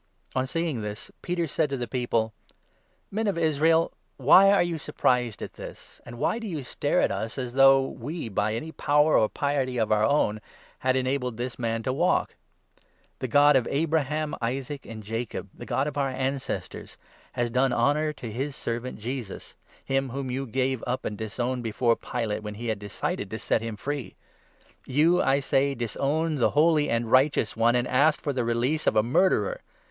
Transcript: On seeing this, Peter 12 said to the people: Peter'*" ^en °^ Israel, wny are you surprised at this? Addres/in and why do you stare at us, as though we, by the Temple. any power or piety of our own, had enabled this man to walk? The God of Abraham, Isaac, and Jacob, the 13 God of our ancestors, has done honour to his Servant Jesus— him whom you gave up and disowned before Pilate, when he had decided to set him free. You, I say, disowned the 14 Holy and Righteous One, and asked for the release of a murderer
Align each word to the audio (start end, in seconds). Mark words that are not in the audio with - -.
On 0.35 0.47
seeing 0.47 0.81
this, 0.81 1.11
Peter 1.21 1.43
12 1.43 1.49
said 1.51 1.69
to 1.69 1.77
the 1.77 1.87
people: 1.87 2.33
Peter'*" 3.15 3.33
^en 3.33 3.35
°^ 3.35 3.37
Israel, 3.39 3.91
wny 4.19 4.51
are 4.51 4.63
you 4.63 4.79
surprised 4.79 5.43
at 5.43 5.53
this? 5.53 5.97
Addres/in 6.01 6.07
and 6.07 6.17
why 6.17 6.39
do 6.39 6.47
you 6.47 6.63
stare 6.63 7.01
at 7.01 7.11
us, 7.11 7.37
as 7.37 7.53
though 7.53 7.85
we, 7.87 8.27
by 8.27 8.53
the 8.53 8.61
Temple. 8.61 8.63
any 8.65 8.71
power 8.71 9.15
or 9.19 9.29
piety 9.29 9.77
of 9.77 9.91
our 9.91 10.03
own, 10.03 10.41
had 10.79 10.95
enabled 10.95 11.37
this 11.37 11.59
man 11.59 11.83
to 11.83 11.93
walk? 11.93 12.33
The 13.19 13.27
God 13.27 13.55
of 13.55 13.67
Abraham, 13.69 14.33
Isaac, 14.41 14.87
and 14.87 15.03
Jacob, 15.03 15.51
the 15.53 15.59
13 15.67 15.67
God 15.67 15.87
of 15.89 15.97
our 15.99 16.09
ancestors, 16.09 16.97
has 17.33 17.51
done 17.51 17.71
honour 17.71 18.11
to 18.11 18.31
his 18.31 18.55
Servant 18.55 18.97
Jesus— 18.97 19.53
him 19.85 20.09
whom 20.09 20.31
you 20.31 20.47
gave 20.47 20.83
up 20.87 21.05
and 21.05 21.15
disowned 21.15 21.61
before 21.61 21.95
Pilate, 21.95 22.41
when 22.41 22.55
he 22.55 22.69
had 22.69 22.79
decided 22.79 23.29
to 23.29 23.37
set 23.37 23.61
him 23.61 23.77
free. 23.77 24.15
You, 24.87 25.21
I 25.21 25.39
say, 25.41 25.75
disowned 25.75 26.39
the 26.39 26.49
14 26.49 26.51
Holy 26.53 26.89
and 26.89 27.11
Righteous 27.11 27.55
One, 27.55 27.75
and 27.75 27.87
asked 27.87 28.21
for 28.21 28.33
the 28.33 28.43
release 28.43 28.87
of 28.87 28.95
a 28.95 29.03
murderer 29.03 29.61